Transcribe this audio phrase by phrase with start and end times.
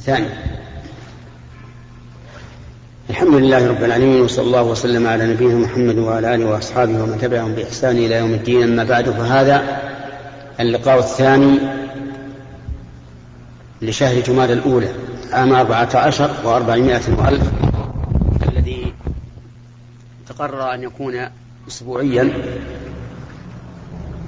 [0.00, 0.26] ثاني.
[3.10, 7.54] الحمد لله رب العالمين وصلى الله وسلم على نبينا محمد وعلى آله وأصحابه ومن تبعهم
[7.54, 8.62] بإحسان إلى يوم الدين.
[8.62, 9.80] أما بعد فهذا
[10.60, 11.58] اللقاء الثاني
[13.82, 14.88] لشهر جماد الأولى
[15.32, 17.50] عام أربعة عشر وأربعمائة وألف
[18.48, 18.92] الذي
[20.28, 21.28] تقرر أن يكون
[21.68, 22.32] أسبوعيا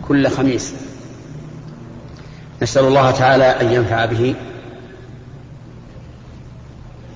[0.09, 0.75] كل خميس.
[2.63, 4.35] نسأل الله تعالى أن ينفع به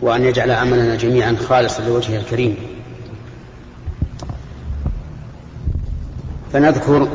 [0.03, 2.57] وأن يجعل عملنا جميعا خالصا لوجهه الكريم.
[6.53, 7.09] فنذكر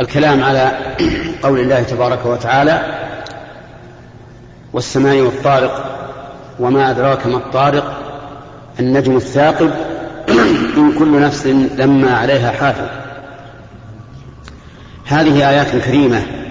[0.00, 0.72] الكلام على
[1.42, 3.06] قول الله تبارك وتعالى
[4.72, 5.96] والسماء والطارق
[6.60, 8.02] وما أدراك ما الطارق
[8.80, 9.70] النجم الثاقب
[10.76, 12.88] إن كل نفس لما عليها حافظ.
[15.04, 16.45] هذه آيات كريمة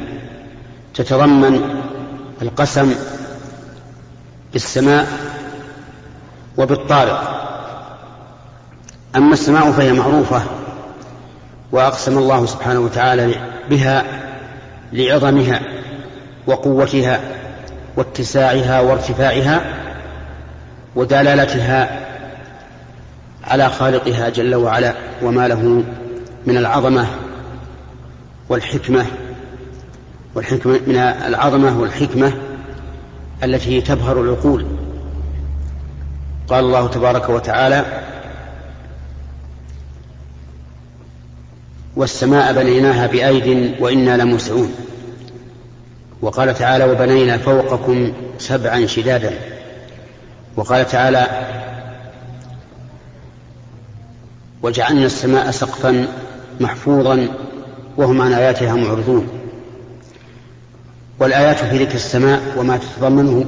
[0.95, 1.83] تتضمن
[2.42, 2.95] القسم
[4.53, 5.08] بالسماء
[6.58, 7.42] وبالطارق.
[9.16, 10.42] أما السماء فهي معروفة
[11.72, 13.36] وأقسم الله سبحانه وتعالى
[13.69, 14.03] بها
[14.94, 15.61] لعظمها
[16.47, 17.19] وقوتها
[17.97, 19.62] واتساعها وارتفاعها
[20.95, 22.00] ودلالتها
[23.44, 25.84] على خالقها جل وعلا وما له
[26.45, 27.08] من العظمة
[28.50, 29.06] والحكمة
[30.36, 32.33] والحكمة من العظمة والحكمة
[33.44, 34.66] التي تبهر العقول.
[36.47, 37.86] قال الله تبارك وتعالى
[41.95, 44.73] والسماء بنيناها بأيد وإنا لموسعون.
[46.22, 49.39] وقال تعالى وبنينا فوقكم سبعا شدادا.
[50.56, 51.28] وقال تعالى
[54.63, 56.08] وجعلنا السماء سقفا
[56.59, 57.28] محفوظا
[57.97, 59.34] وهم عن آياتها معرضون.
[61.19, 63.45] والآيات في ذكر السماء وما تتضمنه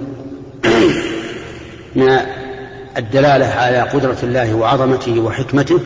[1.95, 2.19] من
[2.97, 5.79] الدلالة على قدرة الله وعظمته وحكمته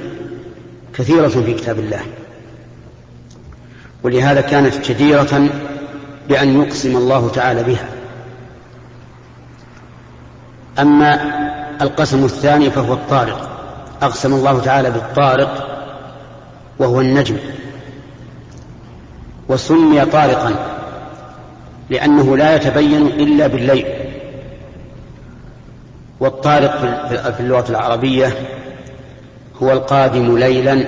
[0.94, 2.02] كثيرة في كتاب الله.
[4.04, 5.50] ولهذا كانت جديرة
[6.30, 7.86] بأن يقسم الله تعالى بها.
[10.80, 11.20] أما
[11.82, 13.50] القسم الثاني فهو الطارق.
[14.02, 15.68] أقسم الله تعالى بالطارق
[16.80, 17.38] وهو النجم.
[19.50, 20.81] وسمي طارقا.
[21.92, 23.86] لأنه لا يتبين إلا بالليل.
[26.20, 26.80] والطارق
[27.32, 28.34] في اللغة العربية
[29.64, 30.86] هو القادم ليلا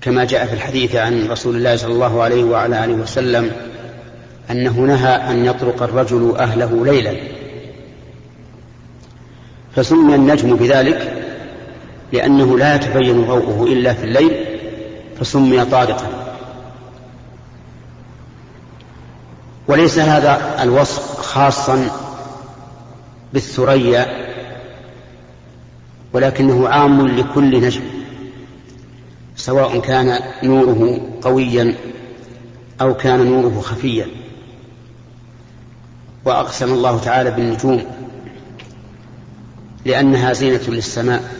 [0.00, 3.50] كما جاء في الحديث عن رسول الله صلى الله عليه وعلى آله وسلم
[4.50, 7.14] أنه نهى أن يطرق الرجل أهله ليلا.
[9.76, 11.24] فسمي النجم بذلك
[12.12, 14.44] لأنه لا يتبين ضوءه إلا في الليل
[15.20, 16.25] فسمي طارقا.
[19.68, 21.90] وليس هذا الوصف خاصا
[23.32, 24.26] بالثريا
[26.12, 27.82] ولكنه عام لكل نجم
[29.36, 31.74] سواء كان نوره قويا
[32.80, 34.06] أو كان نوره خفيا.
[36.24, 37.84] وأقسم الله تعالى بالنجوم
[39.84, 41.34] لأنها زينة للسماء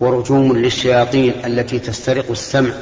[0.00, 2.72] ورجوم للشياطين التي تسترق السمع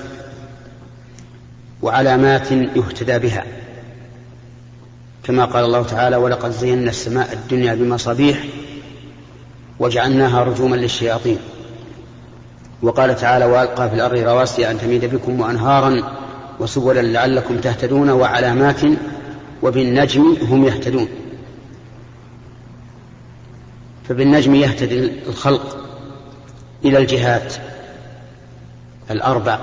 [1.83, 3.45] وعلامات يهتدى بها.
[5.29, 8.45] كما قال الله تعالى ولقد زينا السماء الدنيا بمصابيح
[9.79, 11.39] وجعلناها رجوما للشياطين
[12.83, 16.03] وقال تعالى وألقى في الأرض رواسي أن تميد بكم وأنهارا
[16.61, 18.81] وسبلا لعلكم تهتدون وعلامات
[19.63, 21.09] وبالنجم هم يهتدون
[24.09, 25.77] فبالنجم يهتدي الخلق
[26.85, 27.55] إلى الجهات
[29.11, 29.59] الأربع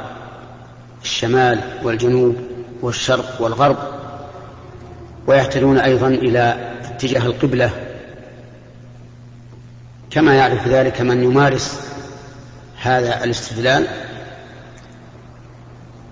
[1.03, 2.35] الشمال والجنوب
[2.81, 3.94] والشرق والغرب.
[5.27, 7.69] ويهتدون أيضا إلى اتجاه القبلة.
[10.09, 11.79] كما يعرف ذلك من يمارس
[12.81, 13.87] هذا الاستدلال.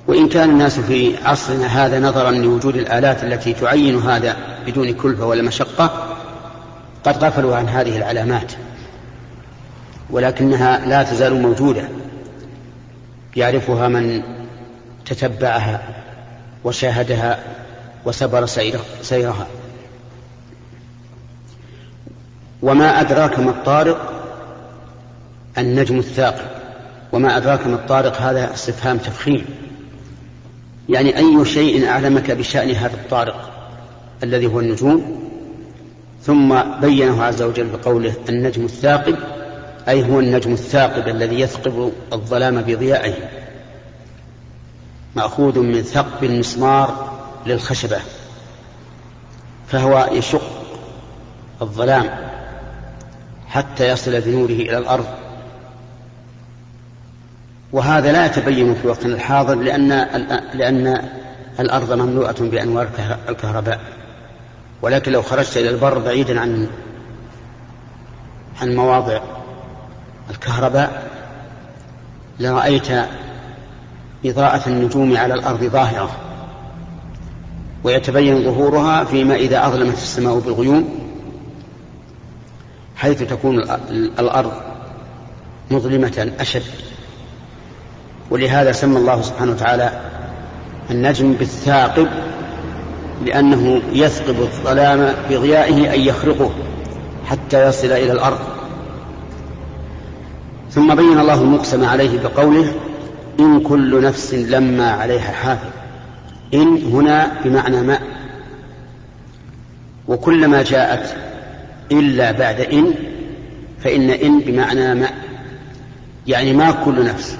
[0.07, 4.37] وإن كان الناس في عصرنا هذا نظرا لوجود الآلات التي تعين هذا
[4.67, 6.17] بدون كلفة ولا مشقة
[7.03, 8.51] قد غفلوا عن هذه العلامات
[10.09, 11.87] ولكنها لا تزال موجودة.
[13.35, 14.23] يعرفها من
[15.05, 15.81] تتبعها
[16.63, 17.39] وشاهدها
[18.05, 18.45] وسبر
[19.01, 19.47] سيرها.
[22.61, 24.13] وما أدراك ما الطارق
[25.57, 26.47] النجم الثاقب.
[27.11, 29.45] وما أدراك ما الطارق هذا استفهام تفخيم.
[30.89, 33.49] يعني أي شيء أعلمك بشأن هذا الطارق
[34.23, 35.29] الذي هو النجوم
[36.21, 39.15] ثم بينه عز وجل بقوله النجم الثاقب
[39.87, 43.13] أي هو النجم الثاقب الذي يثقب الظلام بضيائه.
[45.15, 47.12] مأخوذ من ثقب المسمار
[47.45, 47.99] للخشبة
[49.67, 50.63] فهو يشق
[51.61, 52.09] الظلام
[53.47, 55.05] حتى يصل بنوره إلى الأرض.
[57.71, 59.89] وهذا لا يتبين في وقتنا الحاضر لأن
[60.53, 61.09] لأن
[61.59, 62.89] الأرض مملوءة بأنوار
[63.29, 63.79] الكهرباء.
[64.81, 66.67] ولكن لو خرجت إلى البر بعيدا عن
[68.61, 69.19] عن مواضع
[70.29, 71.11] الكهرباء
[72.39, 72.87] لرأيت
[74.25, 76.09] إضاءة النجوم على الأرض ظاهرة.
[77.83, 80.89] ويتبين ظهورها فيما إذا أظلمت السماء بالغيوم
[82.95, 83.59] حيث تكون
[84.19, 84.51] الأرض
[85.71, 86.63] مظلمة أشد.
[88.31, 90.01] ولهذا سمى الله سبحانه وتعالى
[90.91, 92.07] النجم بالثاقب
[93.25, 96.51] لأنه يثقب الظلام بضيائه أي يخرقه
[97.25, 98.39] حتى يصل إلى الأرض.
[100.71, 102.73] ثم بين الله المقسم عليه بقوله
[103.39, 105.82] إن كل نفس لما عليها حافظ.
[106.53, 107.99] إن هنا بمعنى ما.
[110.07, 111.15] وكلما جاءت
[111.91, 112.93] إلا بعد إن
[113.83, 115.09] فإن إن بمعنى ما.
[116.27, 117.37] يعني ما كل نفس.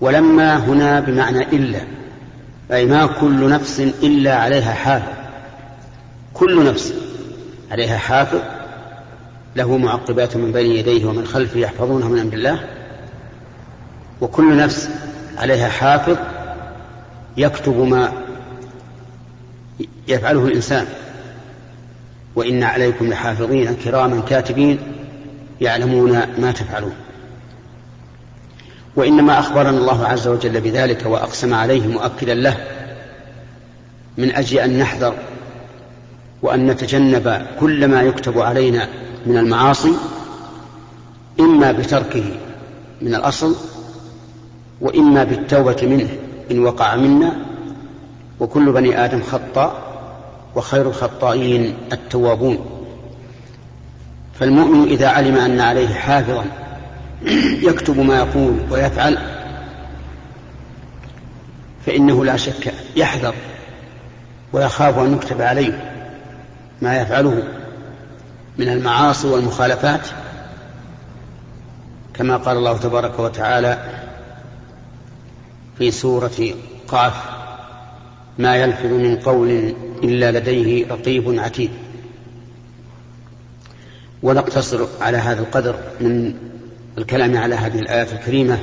[0.00, 1.80] ولما هنا بمعنى إلا.
[2.72, 5.12] أي ما كل نفس إلا عليها حافظ.
[6.34, 6.94] كل نفس
[7.70, 8.40] عليها حافظ.
[9.56, 12.60] له معقبات من بين يديه ومن خلفه يحفظونه من أمر الله.
[14.20, 14.90] وكل نفس
[15.38, 16.16] عليها حافظ.
[17.38, 18.12] يكتب ما
[20.08, 20.86] يفعله الإنسان.
[22.34, 24.78] وإن عليكم لحافظين كراما كاتبين
[25.60, 26.94] يعلمون ما تفعلون.
[28.96, 32.56] وإنما أخبرنا الله عز وجل بذلك وأقسم عليه مؤكدا له
[34.18, 35.14] من أجل أن نحذر
[36.42, 38.88] وأن نتجنب كل ما يكتب علينا
[39.26, 39.92] من المعاصي
[41.40, 42.24] إما بتركه
[43.02, 43.56] من الأصل
[44.80, 46.08] وإما بالتوبة منه.
[46.50, 47.36] إن وقع منا
[48.40, 49.82] وكل بني آدم خطأ
[50.54, 52.78] وخير الخطائين التوابون.
[54.40, 56.44] فالمؤمن إذا علم أن عليه حافظا
[57.62, 59.18] يكتب ما يقول ويفعل
[61.86, 63.34] فإنه لا شك يحذر
[64.52, 65.92] ويخاف أن يكتب عليه
[66.82, 67.42] ما يفعله
[68.58, 70.08] من المعاصي والمخالفات
[72.14, 73.78] كما قال الله تبارك وتعالى
[75.78, 76.54] في سورة
[76.88, 77.14] قاف
[78.38, 81.70] ما يلفظ من قول إلا لديه رقيب عتيد.
[84.22, 86.34] ونقتصر على هذا القدر من
[86.98, 88.58] الكلام على هذه الآيات الكريمة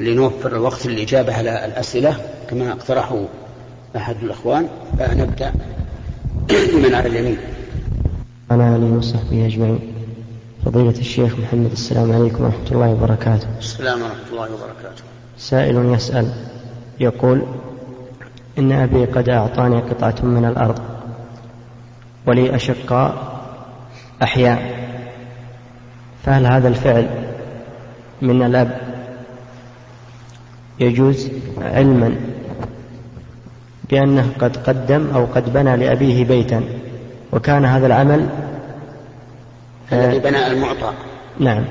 [0.00, 2.16] لنوفر الوقت للإجابة على الأسئلة
[2.50, 3.26] كما اقترحوا
[3.96, 4.68] أحد الأخوان.
[4.98, 5.52] فنبدأ
[6.84, 7.38] من على اليمين.
[8.50, 9.80] على آله وصحبه أجمعين
[10.64, 13.46] فضيلة الشيخ محمد السلام عليكم ورحمة الله وبركاته.
[13.58, 15.02] السلام ورحمة الله وبركاته.
[15.40, 16.32] سائل يسأل
[17.00, 17.42] يقول
[18.58, 20.78] إن أبي قد أعطاني قطعة من الأرض
[22.26, 23.40] ولي أشقاء
[24.22, 24.80] أحياء
[26.24, 27.08] فهل هذا الفعل
[28.22, 28.80] من الأب؟
[30.80, 31.30] يجوز
[31.62, 32.16] علما
[33.90, 36.64] بأنه قد قدم أو قد بنى لأبيه بيتا
[37.32, 38.28] وكان هذا العمل
[39.92, 40.92] الذي بنى المعطى.
[41.38, 41.64] نعم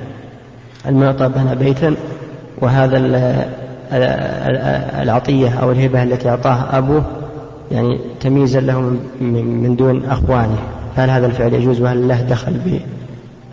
[0.85, 1.95] المعطى بنى بيتا
[2.61, 2.97] وهذا
[5.01, 7.03] العطية أو الهبة التي أعطاها أبوه
[7.71, 8.79] يعني تمييزا له
[9.21, 10.57] من دون أخوانه.
[10.95, 12.79] فهل هذا الفعل يجوز وهل له دخل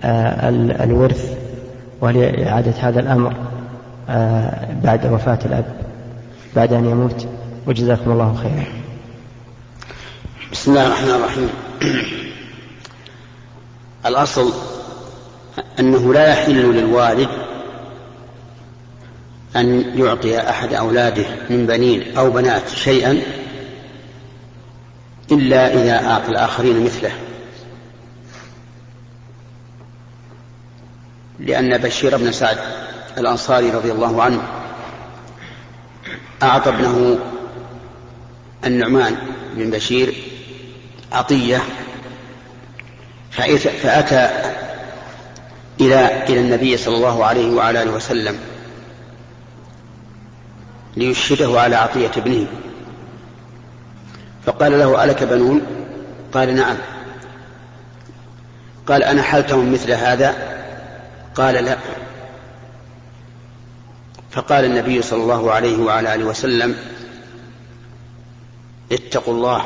[0.02, 1.36] بالورث
[2.00, 3.32] وهل إعادة هذا الأمر
[4.08, 5.64] آه، بعد وفاة الأب
[6.56, 7.26] بعد أن يموت؟
[7.66, 8.64] وجزاكم الله خيرا.
[10.52, 11.48] بسم الله الرحمن الرحيم.
[14.06, 14.52] الأصل
[15.80, 17.28] أنه لا يحل للوالد
[19.56, 23.22] أن يعطي أحد أولاده من بنين أو بنات شيئا
[25.32, 27.12] إلا إذا أعطى الآخرين مثله.
[31.38, 32.58] لأن بشير بن سعد
[33.18, 34.42] الأنصاري رضي الله عنه
[36.42, 37.18] أعطى ابنه
[38.64, 39.16] النعمان
[39.54, 40.14] بن بشير
[41.12, 41.62] عطية
[43.82, 44.30] فأتى
[45.80, 48.38] إلى إلى النبي صلى الله عليه وعلى آله وسلم
[50.96, 52.46] ليشهده على عطية ابنه.
[54.46, 55.60] فقال له ألك بنون؟
[56.32, 56.76] قال نعم.
[58.86, 60.34] قال أنا حلتهم مثل هذا؟
[61.34, 61.76] قال لا.
[64.30, 66.76] فقال النبي صلى الله عليه وعلى آله وسلم
[68.92, 69.62] اتقوا الله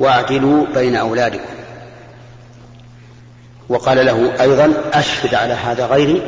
[0.00, 1.58] واعدلوا بين أولادكم.
[3.68, 6.22] وقال له أيضا أشهد على هذا غيري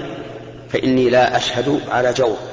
[0.73, 2.50] فإني لا أشهد على جور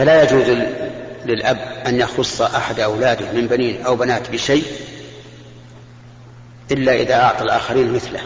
[0.00, 0.56] فلا يجوز
[1.26, 4.64] للأب أن يخص أحد أولاده من بنين أو بنات بشيء
[6.70, 8.20] إلا إذا أعطى الآخرين مثله.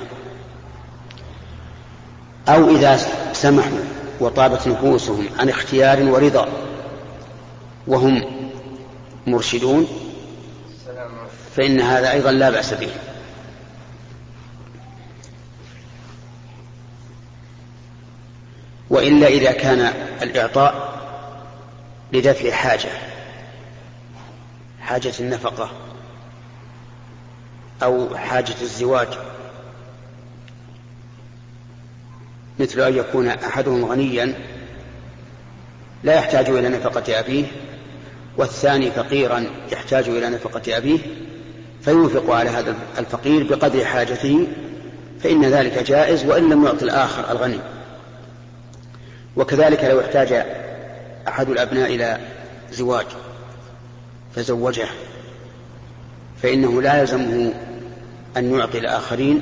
[2.49, 3.00] أو إذا
[3.33, 3.78] سمحوا
[4.21, 6.49] وطابت نفوسهم عن اختيار ورضا
[7.87, 8.23] وهم
[9.26, 9.88] مرشدون
[11.57, 12.90] فإن هذا أيضا لا بأس به.
[18.90, 20.94] وإلا إذا كان الإعطاء
[22.14, 22.88] لدفع حاجة
[24.80, 25.71] حاجة النفقة
[27.83, 29.09] أو حاجة الزواج.
[32.59, 34.35] مثل أن يكون أحدهم غنيا
[36.02, 37.44] لا يحتاج إلى نفقة أبيه
[38.37, 40.99] والثاني فقيرا يحتاج إلى نفقة أبيه
[41.83, 44.47] فينفق على هذا الفقير بقدر حاجته
[45.21, 47.61] فإن ذلك جائز وإن لم يعط الآخر الغني.
[49.37, 50.63] وكذلك لو احتاج
[51.28, 52.19] أحد الأبناء إلى
[52.73, 53.07] زواج
[54.35, 54.88] فزوجه
[56.43, 57.54] فإنه لا يلزمه
[58.37, 59.40] أن يعطي الآخرين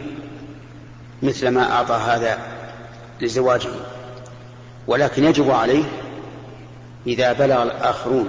[1.23, 2.39] مثل ما أعطى هذا
[3.21, 3.71] لزواجه.
[4.87, 5.85] ولكن يجب عليه
[7.07, 8.29] إذا بلغ الآخرون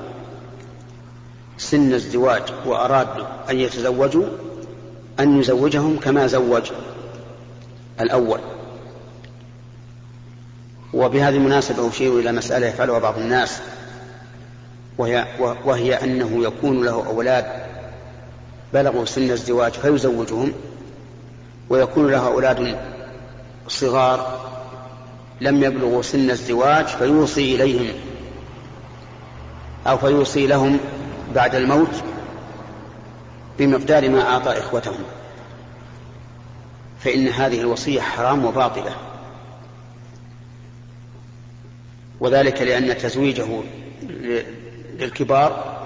[1.58, 4.26] سن الزواج وأرادوا أن يتزوجوا
[5.20, 6.72] أن يزوجهم كما زوج
[8.02, 8.40] الأول.
[10.94, 13.60] وبهذه المناسبة أشير إلى مسألة يفعلها بعض الناس
[14.98, 15.26] وهي,
[15.66, 17.46] وهي أنه يكون له أولاد
[18.74, 20.54] بلغوا سن الزواج فيزوجهم
[21.70, 22.78] ويكون له أولاد
[23.68, 24.40] صغار
[25.42, 27.94] لم يبلغوا سن الزواج فيوصي إليهم
[29.88, 30.80] أو فيوصي لهم
[31.36, 32.04] بعد الموت
[33.60, 35.04] بمقدار ما أعطى إخوتهم.
[37.00, 38.92] فإن هذه الوصية حرام وباطلة.
[42.24, 43.48] وذلك لأن تزويجه
[45.00, 45.78] للكبار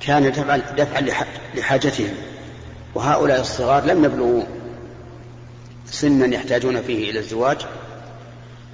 [0.00, 1.00] كان دفعا دفعا
[1.54, 2.14] لحاجتهم.
[2.94, 4.42] وهؤلاء الصغار لم يبلغوا
[5.86, 7.58] سنا يحتاجون فيه إلى الزواج.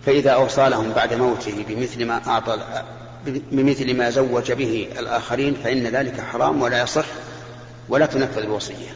[0.07, 2.59] فإذا أوصى لهم بعد موته بمثل ما أعطى
[3.27, 7.07] بمثل ما زوج به الآخرين فإن ذلك حرام ولا يصح
[7.89, 8.91] ولا تنفذ الوصية.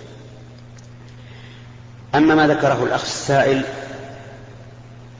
[2.14, 3.64] أما ما ذكره الأخ السائل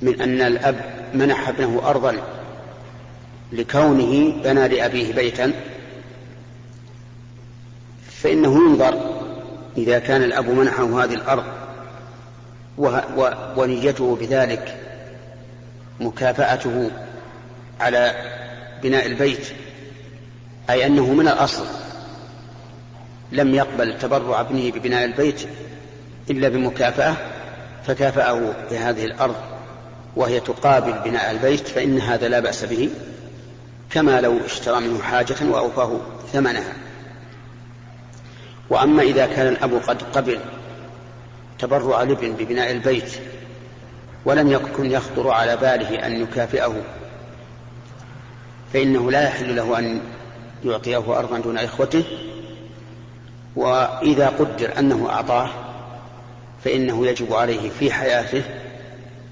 [0.02, 2.16] من أن الأب منح ابنه أرضا
[3.52, 5.52] لكونه بنى لأبيه بيتا
[8.10, 8.94] فإنه ينظر
[9.76, 11.44] إذا كان الأب منحه هذه الأرض
[13.56, 14.76] ونيته بذلك
[16.00, 16.90] مكافأته
[17.80, 18.14] على
[18.82, 19.46] بناء البيت
[20.70, 21.66] أي أنه من الأصل
[23.32, 25.48] لم يقبل تبرع ابنه ببناء البيت
[26.30, 27.16] إلا بمكافأة
[27.86, 29.53] فكافأه بهذه الأرض.
[30.16, 32.90] وهي تقابل بناء البيت فإن هذا لا بأس به
[33.90, 36.00] كما لو اشترى منه حاجة وأوفاه
[36.32, 36.72] ثمنها.
[38.70, 40.40] وأما إذا كان الأب قد قبل
[41.58, 43.12] تبرع الابن ببناء البيت
[44.24, 46.74] ولم يكن يخطر على باله أن يكافئه
[48.72, 50.00] فإنه لا يحل له أن
[50.64, 52.04] يعطيه أرضا دون إخوته.
[53.56, 55.48] وإذا قدر أنه أعطاه
[56.64, 58.42] فإنه يجب عليه في حياته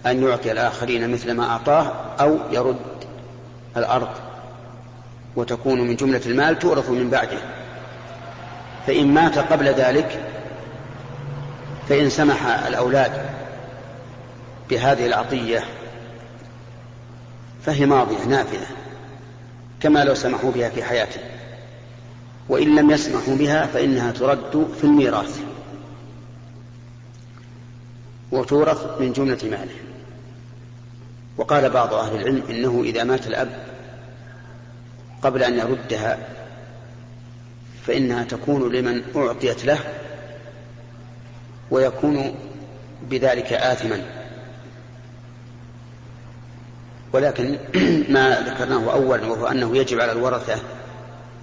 [0.07, 2.77] أن يعطي الآخرين مثل ما أعطاه أو يرد
[3.77, 4.09] الأرض
[5.37, 7.39] وتكون من جملة المال تورث من بعده.
[8.87, 10.21] فإن مات قبل ذلك
[11.89, 13.13] فإن سمح الأولاد
[14.71, 15.65] بهذه العطية
[17.67, 18.67] فهي ماضية نافذة
[19.81, 21.21] كما لو سمحوا بها في حياته.
[22.49, 25.41] وإن لم يسمحوا بها فإنها ترد في الميراث
[28.33, 29.92] وتورث من جملة ماله.
[31.37, 33.49] وقال بعض أهل العلم إنه إذا مات الأب
[35.23, 36.19] قبل أن يردها
[37.87, 39.79] فإنها تكون لمن أعطيت له
[41.71, 42.35] ويكون
[43.03, 44.03] بذلك آثما.
[47.13, 47.59] ولكن
[48.15, 50.59] ما ذكرناه أولا وهو أنه يجب على الورثة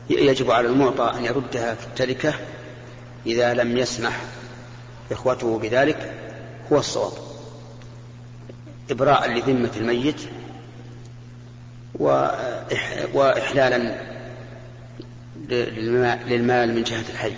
[0.09, 2.33] يجب على المعطى أن يردها في التركة
[3.25, 4.21] إذا لم يسمح
[5.11, 6.13] إخوته بذلك
[6.71, 7.28] هو الصواب.
[8.91, 10.21] إبراء لذمة الميت
[13.13, 14.09] وإحلالا
[16.27, 17.33] للمال من جهة الحي.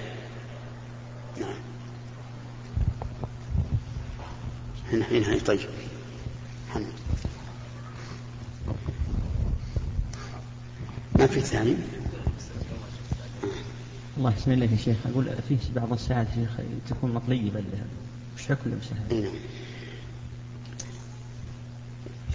[1.42, 1.54] نعم.
[4.92, 5.70] هنا هنا طيب.
[11.16, 11.76] ما في ثاني؟
[14.18, 14.98] الله يسلمك يا شيخ.
[15.12, 16.50] أقول في بعض الساعات شيخ
[16.90, 17.64] تكون مطلية بل
[18.36, 19.30] وش حكم لبسها؟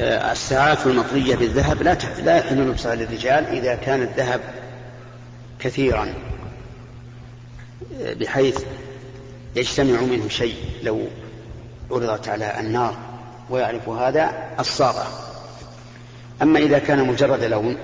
[0.00, 4.40] آه، الساعات المطلية بالذهب لا لا يحل لبسها للرجال إذا كان الذهب
[5.58, 6.14] كثيرا
[8.00, 8.64] بحيث
[9.56, 11.06] يجتمع منه شيء لو
[11.90, 12.96] عرضت على النار
[13.50, 15.06] ويعرف هذا الصاغة.
[16.42, 17.76] أما إذا كان مجرد لون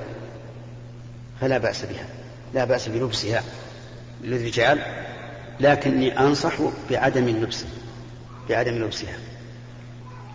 [1.41, 2.07] فلا بأس بها
[2.55, 3.43] لا بأس بلبسها
[4.23, 4.79] للرجال
[5.61, 6.53] لكني أنصح
[6.91, 7.65] بعدم اللبس
[8.49, 9.15] بعدم لبسها.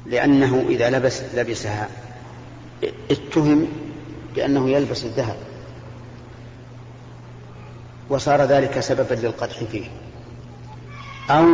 [0.10, 1.90] لأنه إذا لبس لبسها
[3.12, 3.68] اتهم
[4.36, 5.36] بأنه يلبس الذهب.
[8.10, 9.88] وصار ذلك سببا للقدح فيه.
[11.30, 11.46] أو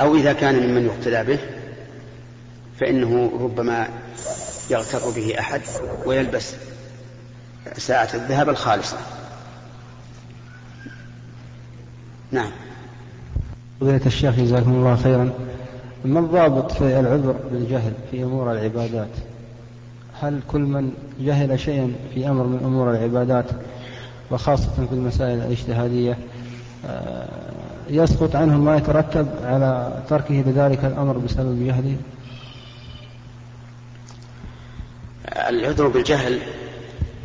[0.00, 1.38] أو إذا كان ممن يقتدى به
[2.80, 3.88] فإنه ربما
[4.70, 5.62] يغتر به أحد
[6.06, 6.54] ويلبس
[7.76, 8.98] ساعة الذهب الخالصة.
[12.32, 12.50] نعم.
[13.80, 15.30] فضيلة الشيخ جزاكم الله خيرا.
[16.04, 19.08] ما الضابط في العذر بالجهل في أمور العبادات؟
[20.20, 23.44] هل كل من جهل شيئا في أمر من أمور العبادات
[24.30, 26.18] وخاصة في المسائل الاجتهادية
[26.86, 27.28] آه،
[27.90, 31.96] يسقط عنه ما يترتب على تركه لذلك الأمر بسبب جهله؟
[35.48, 36.38] العذر بالجهل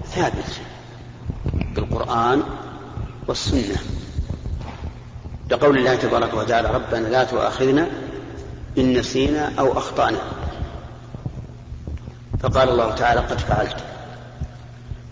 [0.06, 0.62] ثابت
[1.75, 2.44] بالقرآن
[3.27, 3.99] والسنة.
[5.50, 7.88] لقول الله تبارك وتعالى ربنا لا تؤاخذنا
[8.77, 10.18] إن نسينا أو أخطأنا.
[12.39, 13.77] فقال الله تعالى قد فعلت.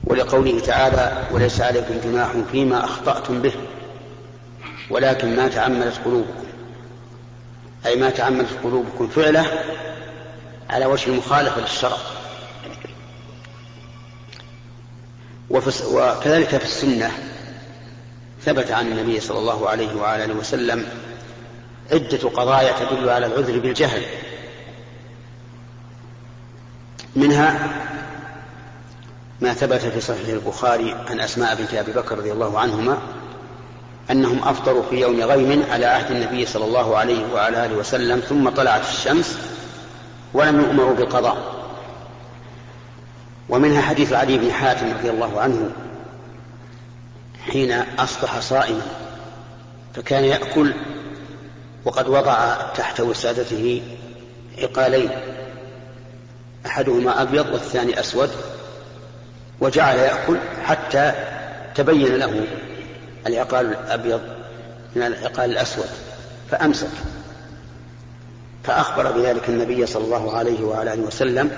[0.04, 3.54] ولقوله تعالى وليس عليكم جناح فيما أخطأتم به
[4.90, 6.46] ولكن ما تعمدت قلوبكم.
[7.86, 9.46] أي ما تعمدت قلوبكم فعلة
[10.70, 11.98] على وجه المخالفة للشرع.
[15.50, 17.12] وكذلك في السنة
[18.48, 20.86] ثبت عن النبي صلى الله عليه وعلى آله وسلم
[21.92, 24.04] عدة قضايا تدل على العذر بالجهل.
[27.16, 27.70] منها
[29.42, 32.98] ما ثبت في صحيح البخاري عن أسماء بنت أبي بكر رضي الله عنهما
[34.12, 38.50] أنهم أفطروا في يوم غيم على عهد النبي صلى الله عليه وعلى آله وسلم ثم
[38.50, 39.38] طلعت الشمس
[40.34, 41.38] ولم يؤمروا بالقضاء.
[43.50, 45.72] ومنها حديث علي بن حاتم رضي الله عنه
[47.52, 48.82] حين أصبح صائما
[49.94, 50.74] فكان يأكل
[51.86, 53.82] وقد وضع تحت وسادته
[54.58, 55.10] عقالين
[56.66, 58.30] أحدهما أبيض والثاني أسود
[59.60, 61.12] وجعل يأكل حتى
[61.76, 62.48] تبين له
[63.28, 64.22] العقال الأبيض
[64.96, 65.90] من العقال الأسود
[66.52, 66.90] فأمسك
[68.64, 71.52] فأخبر بذلك النبي صلى الله عليه وعلى آله وسلم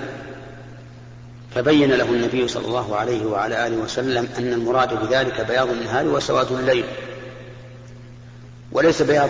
[1.54, 6.52] فبين له النبي صلى الله عليه وعلى آله وسلم أن المراد بذلك بياض النهار وسواد
[6.52, 6.84] الليل.
[8.72, 9.28] وليس بياض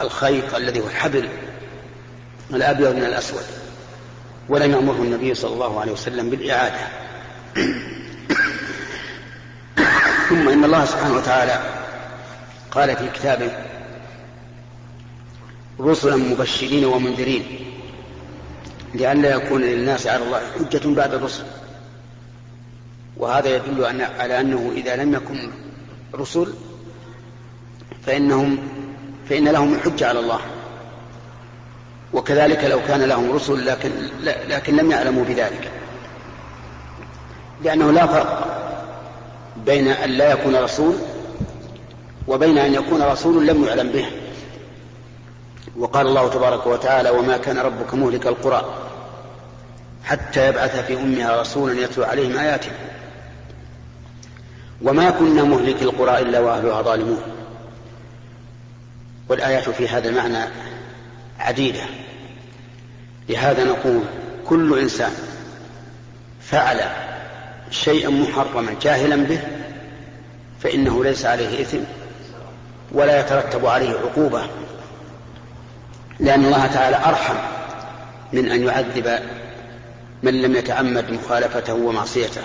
[0.00, 1.28] الخيط الذي هو الحبل
[2.50, 3.44] الأبيض من الأسود.
[4.48, 6.88] ولم يأمره النبي صلى الله عليه وسلم بالإعادة.
[10.28, 11.60] ثم إن الله سبحانه وتعالى
[12.70, 13.50] قال في كتابه
[15.80, 17.44] رسلا مبشرين ومنذرين
[18.94, 21.44] لئلا يكون للناس على الله حجة بعد الرسل.
[23.16, 23.84] وهذا يدل
[24.18, 25.50] على أنه إذا لم يكن
[26.14, 26.52] رسل
[28.06, 28.58] فإنهم
[29.28, 30.40] فإن لهم الحجة على الله.
[32.12, 33.90] وكذلك لو كان لهم رسل لكن
[34.48, 35.70] لكن لم يعلموا بذلك.
[37.64, 38.46] لأنه لا فرق
[39.66, 40.94] بين أن لا يكون رسول
[42.28, 44.06] وبين أن يكون رسول لم يعلم به.
[45.78, 48.74] وقال الله تبارك وتعالى وما كان ربك مهلك القرى
[50.04, 52.70] حتى يبعث في أمها رسولا يتلو عليهم آياته.
[54.82, 57.22] وما كنا مهلك القرى إلا وأهلها ظالمون.
[59.28, 60.50] والآيات في هذا المعنى
[61.38, 61.82] عديدة.
[63.28, 64.02] لهذا نقول
[64.46, 65.12] كل إنسان
[66.40, 66.80] فعل
[67.70, 69.40] شيئا محرما جاهلا به
[70.60, 71.78] فإنه ليس عليه إثم
[72.92, 74.42] ولا يترتب عليه عقوبة
[76.20, 77.34] لأن الله تعالى أرحم
[78.32, 79.18] من أن يعذب
[80.22, 82.42] من لم يتعمد مخالفته ومعصيته.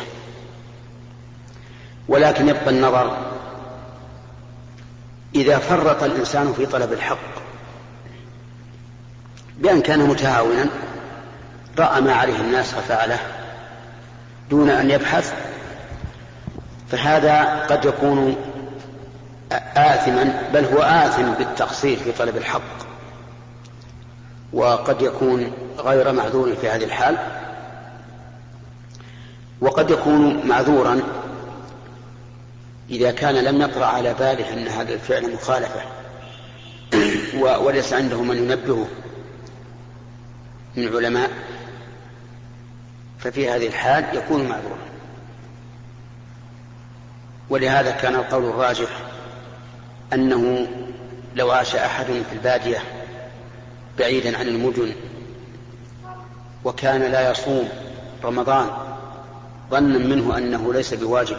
[2.08, 3.18] ولكن يبقى النظر
[5.36, 7.36] إذا فرط الإنسان في طلب الحق
[9.58, 10.66] بأن كان متهاونا
[11.80, 13.20] رأى ما عليه الناس ففعله
[14.50, 15.34] دون أن يبحث
[16.92, 18.36] فهذا قد يكون
[19.78, 22.95] آثما بل هو آثم بالتقصير في طلب الحق.
[24.56, 27.18] وقد يكون غير معذور في هذه الحال
[29.62, 31.02] وقد يكون معذورا
[32.90, 35.82] إذا كان لم يطرأ على باله أن هذا الفعل مخالفة
[37.38, 38.88] وليس عنده من ينبهه
[40.76, 41.30] من علماء
[43.20, 44.78] ففي هذه الحال يكون معذورا.
[47.50, 48.90] ولهذا كان القول الراجح
[50.14, 50.68] أنه
[51.36, 52.95] لو عاش أحد في البادية
[54.00, 54.96] بعيدا عن المدن.
[56.64, 57.70] وكان لا يصوم
[58.24, 58.70] رمضان.
[59.72, 61.38] ظنا منه أنه ليس بواجب.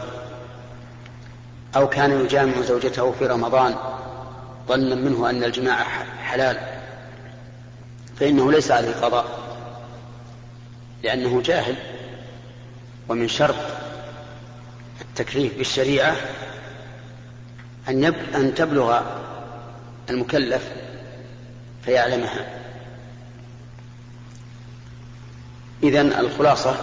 [1.77, 3.75] أو كان يجامع زوجته في رمضان.
[4.69, 5.85] ظنا منه أن الجماع
[6.23, 6.59] حلال.
[8.21, 9.27] فإنه ليس عليه قضاء.
[11.03, 11.77] لأنه جاهل.
[13.09, 13.57] ومن شرط
[15.01, 16.17] التكليف بالشريعة
[17.89, 18.15] أن, يب...
[18.35, 19.01] أن تبلغ
[20.11, 20.73] المكلف
[21.87, 22.47] فيعلمها.
[25.83, 26.77] إذا الخلاصة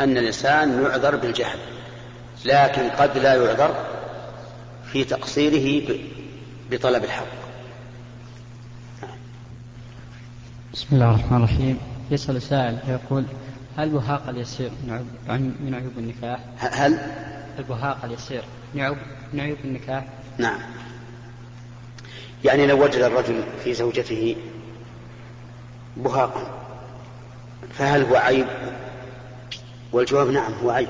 [0.00, 1.58] أن الإنسان يعذر بالجهل
[2.44, 3.74] لكن قد لا يعذر
[4.92, 5.98] في تقصيره
[6.70, 7.38] بطلب الحق.
[10.72, 11.78] بسم الله الرحمن الرحيم.
[12.10, 13.24] يسأل سائل يقول
[13.76, 14.70] هل بهاق اليسير
[15.28, 16.98] من عيوب النكاح؟ هل؟
[17.58, 18.42] البهاق اليسير
[19.32, 20.04] من عيوب النكاح؟
[20.38, 20.60] نعم.
[22.44, 24.36] يعني لو وجد الرجل في زوجته
[25.96, 26.58] بهاقا
[27.74, 28.46] فهل هو عيب؟
[29.92, 30.88] والجواب نعم هو عيب.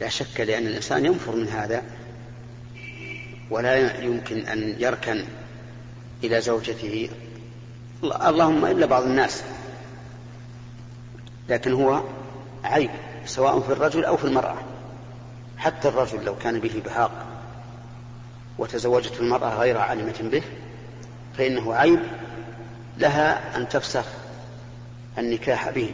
[0.00, 1.82] لا شك لأن الإنسان ينفر من هذا
[3.50, 5.24] ولا يمكن أن يركن
[6.24, 7.08] إلى زوجته.
[8.04, 9.42] اللهم إلا بعض الناس.
[11.48, 12.02] لكن هو
[12.64, 12.90] عيب
[13.26, 14.56] سواء في الرجل أو في المرأة.
[15.58, 17.33] حتى الرجل لو كان به بهاق
[18.58, 20.42] وتزوجته المرأة غير عالمة به
[21.38, 22.00] فإنه عيب
[22.98, 24.04] لها أن تفسخ
[25.18, 25.90] النكاح به.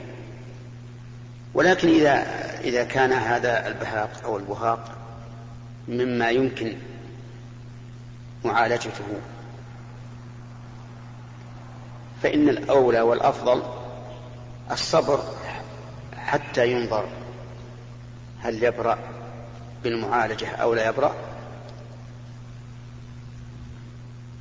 [1.55, 2.25] ولكن إذا
[2.61, 4.91] إذا كان هذا البهاق أو البهاق
[5.89, 6.77] مما يمكن
[8.45, 9.05] معالجته.
[12.23, 13.63] فإن الأولى والأفضل
[14.71, 15.21] الصبر
[16.17, 17.09] حتى ينظر
[18.41, 18.99] هل يبرأ
[19.85, 21.30] بالمعالجة أو لا يبرأ.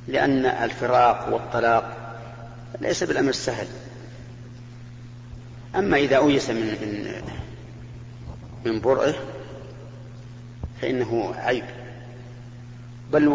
[0.08, 1.96] لأن الفراق والطلاق
[2.80, 3.66] ليس بالأمر السهل.
[5.76, 7.22] أما إذا أويس من من
[8.64, 9.14] من برئه
[10.80, 11.64] فإنه عيب.
[13.12, 13.28] بل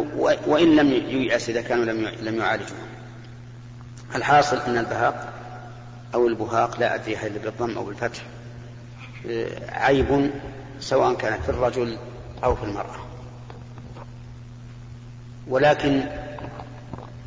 [0.48, 2.78] وإن لم ييأس إذا كانوا لم لم يعالجوه.
[4.16, 5.34] الحاصل أن البهاق
[6.14, 8.24] أو البهاق لا أدري هل بالضم أو بالفتح
[9.70, 10.32] عيب
[10.80, 11.98] سواء كانت في الرجل
[12.44, 13.06] أو في المرأة.
[15.48, 16.04] ولكن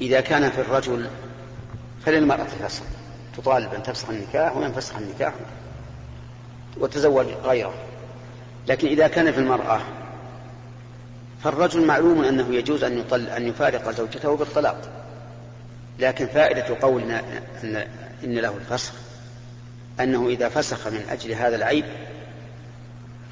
[0.00, 1.06] إذا كان في الرجل
[2.06, 2.82] فللمرأة فسخ
[3.36, 5.32] تطالب أن تفسخ النكاح وينفسخ النكاح
[6.76, 7.74] وتزوج غيره.
[8.68, 9.80] لكن إذا كان في المرأة
[11.44, 14.80] فالرجل معلوم أنه يجوز أن يطل أن يفارق زوجته بالطلاق.
[15.98, 17.22] لكن فائدة قولنا
[17.64, 17.86] أن
[18.24, 18.92] إن له الفسخ
[20.00, 21.84] أنه إذا فسخ من أجل هذا العيب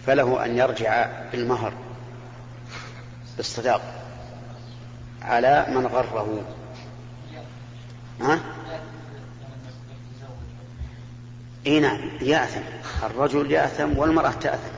[0.06, 1.72] فله أن يرجع بالمهر
[3.36, 4.05] بالصداق.
[5.26, 6.44] على من غره.
[8.20, 8.40] ها؟
[11.66, 12.60] إي نعم يأثم.
[13.02, 14.76] الرجل يأثم والمرأة تأثم.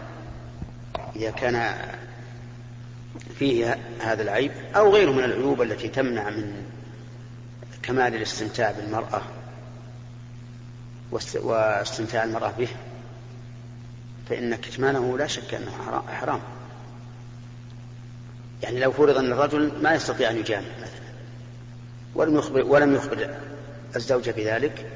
[1.16, 1.74] إذا كان
[3.38, 6.66] فيه هذا العيب أو غيره من العيوب التي تمنع من
[7.82, 9.22] كمال الاستمتاع بالمرأة
[11.34, 12.68] واستمتاع المرأة به
[14.28, 16.40] فإن كتمانه لا شك أنه حرام.
[18.62, 21.08] يعني لو فرض أن الرجل ما يستطيع أن يجامع مثلا
[22.14, 23.34] ولم يخبر ولم يخبر
[23.96, 24.86] الزوجه بذلك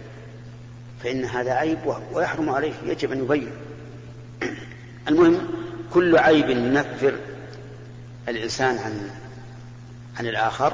[1.02, 1.78] فإن هذا عيب
[2.12, 3.50] ويحرم عليه يجب أن يبين.
[5.08, 5.48] المهم
[5.92, 7.14] كل عيب ينفر
[8.28, 9.10] الإنسان عن
[10.18, 10.72] عن الآخر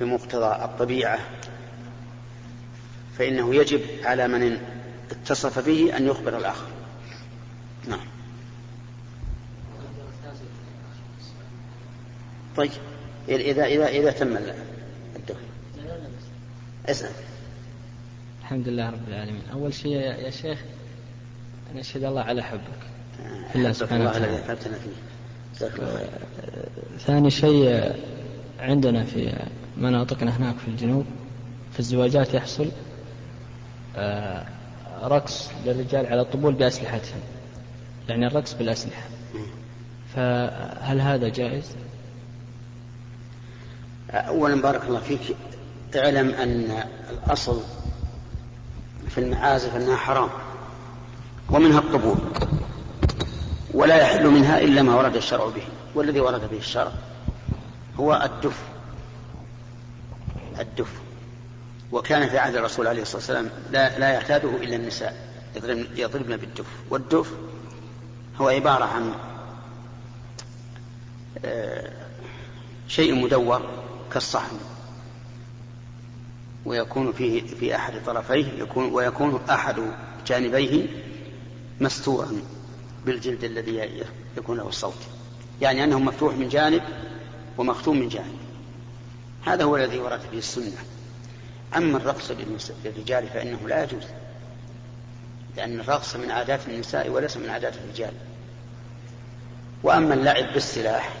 [0.00, 1.18] بمقتضى الطبيعة
[3.18, 4.58] فإنه يجب على من
[5.10, 6.66] اتصف به أن يخبر الآخر.
[12.56, 12.70] طيب.
[13.28, 14.36] إذا إذا إذا تم
[15.16, 15.40] الدخل
[16.86, 17.10] اسأل.
[18.40, 19.42] الحمد لله رب العالمين.
[19.52, 20.58] أول شيء يا شيخ
[21.72, 22.60] أن أشهد الله على حبك.
[23.52, 24.56] في الله سبحانه وتعالى.
[26.98, 27.92] ثاني شيء
[28.60, 29.32] عندنا في
[29.76, 31.04] مناطقنا هناك في الجنوب
[31.72, 32.70] في الزواجات يحصل
[33.96, 34.46] آه،
[35.02, 37.20] رقص للرجال على الطبول بأسلحتهم.
[38.08, 39.08] يعني الرقص بالأسلحة.
[40.14, 41.76] فهل هذا جائز؟
[44.10, 45.36] أولا بارك الله فيك
[45.96, 47.60] اعلم أن الأصل
[49.08, 50.28] في المعازف أنها حرام
[51.50, 52.16] ومنها الطبول
[53.74, 55.62] ولا يحل منها إلا ما ورد الشرع به
[55.94, 56.92] والذي ورد به الشرع
[58.00, 58.58] هو الدف
[60.60, 60.90] الدف
[61.92, 65.30] وكان في عهد الرسول عليه الصلاة والسلام لا, لا يعتاده إلا النساء
[65.96, 67.32] يضربن بالدف والدف
[68.40, 69.12] هو عبارة عن
[71.44, 71.90] آه،
[72.88, 73.62] شيء مدور
[74.12, 74.58] كالصحن.
[76.64, 79.76] ويكون فيه في أحد طرفيه يكون ويكون أحد
[80.26, 80.86] جانبيه
[81.80, 82.32] مستورا
[83.06, 84.04] بالجلد الذي
[84.36, 84.98] يكون له الصوت.
[85.60, 86.82] يعني أنه مفتوح من جانب
[87.58, 88.38] ومختوم من جانب.
[89.46, 90.78] هذا هو الذي ورد به السنة.
[91.76, 92.30] أما الرقص
[92.84, 94.04] للرجال فإنه لا يجوز.
[95.56, 98.12] لأن الرقص من عادات النساء وليس من عادات الرجال.
[99.82, 101.19] وأما اللعب بالسلاح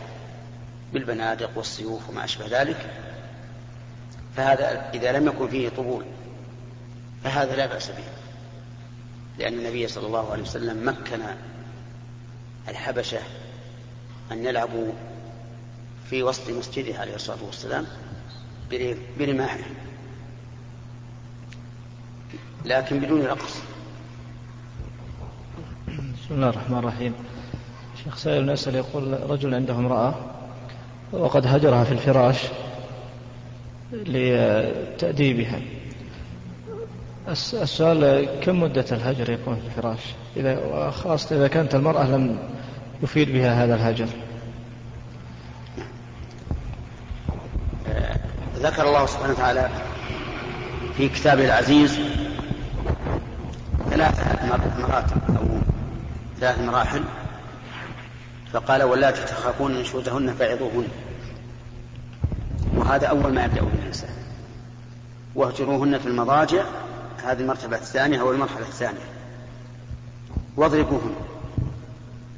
[0.92, 2.90] بالبنادق والسيوف وما أشبه ذلك
[4.36, 6.04] فهذا إذا لم يكن فيه طبول
[7.24, 8.04] فهذا لا بأس به.
[9.38, 11.20] لأن النبي صلى الله عليه وسلم مكن
[12.68, 13.18] الحبشة
[14.32, 14.92] أن يلعبوا
[16.10, 17.86] في وسط مسجده عليه الصلاة والسلام
[19.18, 19.74] برماحهم
[22.64, 23.56] لكن بدون رقص.
[25.88, 27.14] بسم الله الرحمن الرحيم.
[28.04, 30.14] شيخ سائل يقول رجل عنده امرأة
[31.12, 32.38] وقد هجرها في الفراش
[33.92, 35.60] لتأديبها.
[37.28, 40.00] السؤال كم مدة الهجر يكون في الفراش؟
[40.36, 42.38] إذا خاصة إذا كانت المرأة لم
[43.02, 44.06] يفيد بها هذا الهجر.
[48.56, 49.68] ذكر الله سبحانه وتعالى
[50.96, 51.98] في كتابه العزيز
[53.90, 54.44] ثلاث
[54.78, 55.46] مراتب أو
[56.40, 57.02] ثلاث مراحل
[58.52, 60.88] فقال واللاتي تخافون نشوزهن فعظوهن.
[62.76, 64.10] وهذا أول ما يبدأ به الإنسان.
[65.34, 66.64] واهجروهن في المضاجع
[67.24, 69.10] هذه المرتبة الثانية أو المرحلة الثانية.
[70.56, 71.14] واضربوهن.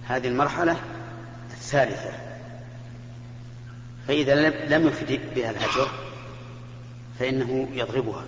[0.08, 0.76] هذه المرحلة
[1.50, 2.10] الثالثة.
[4.08, 5.88] فإذا لم يفد بها الهجر
[7.18, 8.24] فإنه يضربها.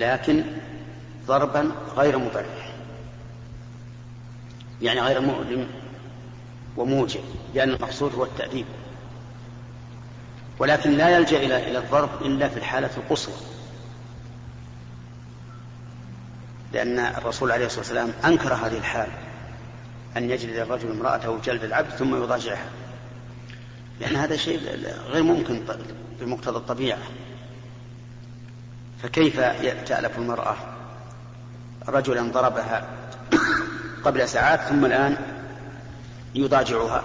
[0.00, 0.44] لكن
[1.26, 2.74] ضربا غير مبرح.
[4.82, 5.66] يعني غير مؤلم
[6.78, 7.20] وموجع
[7.54, 8.66] لأن المقصود هو التأديب.
[10.58, 13.34] ولكن لا يلجأ إلى الضرب إلا في الحالة القصوى.
[16.72, 19.08] لأن الرسول عليه الصلاة والسلام أنكر هذه الحال
[20.16, 22.68] أن يجلد الرجل امرأته جلد العبد ثم يضاجعها.
[24.00, 24.60] لأن هذا شيء
[25.08, 25.62] غير ممكن
[26.20, 26.98] بمقتضى الطبيعة.
[29.02, 29.40] فكيف
[29.86, 30.56] تألف المرأة
[31.88, 32.88] رجلا ضربها
[34.04, 35.37] قبل ساعات ثم الآن
[36.34, 37.02] يضاجعها.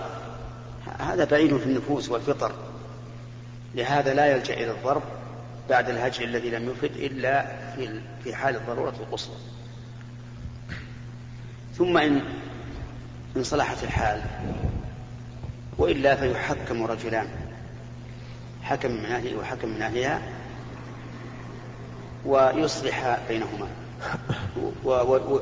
[1.00, 2.52] هذا بعيد في النفوس والفطر.
[3.76, 5.02] لهذا لا يلجأ إلى الضرب
[5.70, 9.36] بعد الهجر الذي لم يفد إلا في في حال الضرورة القصوى
[11.78, 12.22] ثم إن
[13.38, 14.22] إن صلحت الحال
[15.78, 17.28] وإلا فيحكم رجلان.
[18.64, 20.22] حكم من أهله وحكم من أهلها
[22.26, 23.68] ويصلح بينهما.
[24.84, 25.42] و و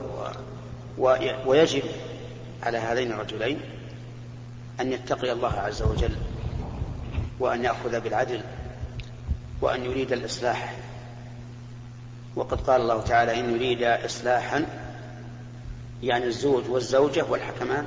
[0.98, 1.84] و ويجب
[2.64, 3.60] على هذين الرجلين
[4.80, 6.16] أن يتقي الله عز وجل
[7.40, 8.42] وأن يأخذ بالعدل
[9.62, 10.76] وأن يريد الإصلاح.
[12.36, 14.66] وقد قال الله تعالى إن يريد إصلاحا
[16.04, 17.86] يعني الزوج والزوجة والحكمان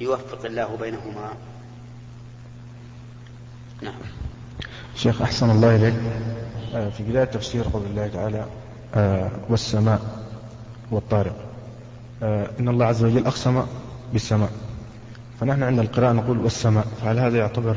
[0.00, 1.34] يوفق الله بينهما.
[3.82, 3.94] نعم.
[4.96, 5.94] شيخ أحسن الله إليك.
[6.74, 8.46] آه، في بداية تفسير قول الله تعالى
[8.94, 10.00] آه، والسماء
[10.90, 11.36] والطارق.
[12.22, 13.66] آه، إن الله عز وجل أقسم
[14.12, 14.50] بالسماء.
[15.40, 17.76] فنحن عند القراءة نقول والسماء فهل هذا يعتبر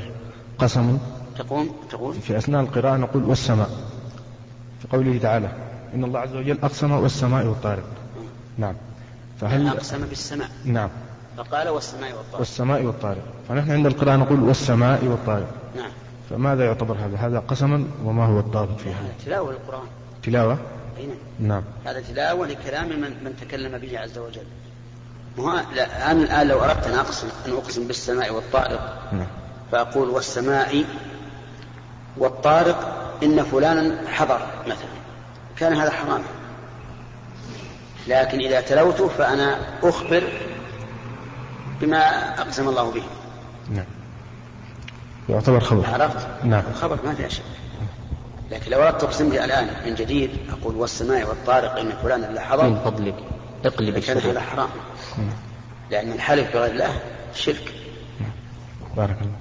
[0.59, 0.97] قسم؟
[1.37, 2.13] تقول تقول.
[2.13, 3.69] في أثناء القراءة نقول والسماء.
[4.81, 5.51] في قوله تعالى
[5.93, 7.83] إن الله عز وجل أقسم والسماء والطارق.
[8.57, 8.75] نعم.
[9.41, 10.49] فهل أقسم بالسماء.
[10.65, 10.89] نعم.
[11.37, 12.39] فقال والسماء والطارق.
[12.39, 13.23] والسماء والطارق.
[13.49, 15.53] فنحن عند القراءة نقول والسماء والطارق.
[15.75, 15.91] نعم.
[16.29, 19.87] فماذا يعتبر هذا؟ هذا قسما وما هو الضابط في هذا؟ تلاوة القرآن
[20.23, 20.57] تلاوة؟
[20.97, 21.17] أي نعم.
[21.39, 21.63] نعم.
[21.85, 24.45] هذا تلاوة لكلام من, من تكلم به عز وجل.
[25.37, 29.27] لا أنا الآن لو أردت أن أقسم أن أقسم بالسماء والطارق نعم.
[29.71, 30.85] فأقول والسماء
[32.17, 34.91] والطارق إن فلانا حضر مثلا.
[35.57, 36.23] كان هذا حراما
[38.07, 40.23] لكن إذا تلوته فأنا أخبر
[41.81, 41.97] بما
[42.41, 43.03] أقسم الله به.
[43.69, 43.85] نعم.
[45.29, 45.85] يعتبر خبر.
[45.87, 46.63] عرفت؟ نعم.
[46.71, 47.43] الخبر ما فيها شك.
[48.51, 52.69] لكن لو أردت أقسم به الآن من جديد أقول والسماء والطارق إن فلان اللي حضر
[52.69, 53.15] من فضلك.
[53.65, 54.69] اقلب كان هذا حرام.
[55.91, 56.99] لأن الحلف بغير الله
[57.35, 57.73] شرك.
[58.97, 59.40] بارك الله